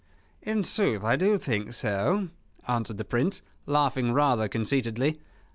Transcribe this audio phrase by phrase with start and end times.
[0.41, 2.29] "In sooth I do think so,"
[2.67, 5.19] answered the Prince, laughing rather conceitedly.